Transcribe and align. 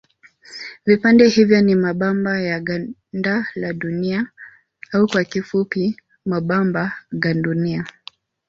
Vipande 0.85 1.27
hivyo 1.27 1.61
ni 1.61 1.75
mabamba 1.75 2.39
ya 2.41 2.59
ganda 2.59 3.47
la 3.55 3.73
Dunia 3.73 4.27
au 4.91 5.07
kwa 5.07 5.23
kifupi 5.23 6.01
mabamba 6.25 6.93
gandunia. 7.11 7.85